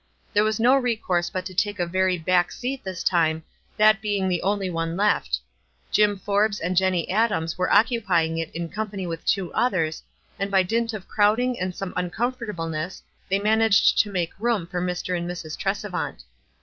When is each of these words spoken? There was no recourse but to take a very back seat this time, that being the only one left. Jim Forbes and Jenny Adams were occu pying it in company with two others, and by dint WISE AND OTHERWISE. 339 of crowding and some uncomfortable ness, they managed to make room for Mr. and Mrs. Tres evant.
There 0.33 0.43
was 0.43 0.59
no 0.59 0.75
recourse 0.75 1.29
but 1.29 1.45
to 1.45 1.53
take 1.53 1.77
a 1.77 1.85
very 1.85 2.17
back 2.17 2.51
seat 2.51 2.83
this 2.83 3.03
time, 3.03 3.43
that 3.77 4.01
being 4.01 4.27
the 4.27 4.41
only 4.41 4.67
one 4.67 4.97
left. 4.97 5.39
Jim 5.91 6.17
Forbes 6.17 6.59
and 6.59 6.75
Jenny 6.75 7.07
Adams 7.11 7.55
were 7.55 7.69
occu 7.69 8.03
pying 8.03 8.39
it 8.39 8.49
in 8.55 8.67
company 8.67 9.05
with 9.05 9.23
two 9.27 9.53
others, 9.53 10.01
and 10.39 10.49
by 10.49 10.63
dint 10.63 10.87
WISE 10.91 10.93
AND 10.95 10.99
OTHERWISE. 11.03 11.03
339 11.03 11.03
of 11.03 11.07
crowding 11.07 11.59
and 11.59 11.75
some 11.75 11.93
uncomfortable 11.95 12.67
ness, 12.67 13.03
they 13.29 13.37
managed 13.37 13.99
to 13.99 14.11
make 14.11 14.33
room 14.39 14.65
for 14.65 14.81
Mr. 14.81 15.15
and 15.15 15.29
Mrs. 15.29 15.55
Tres 15.55 15.83
evant. 15.85 16.23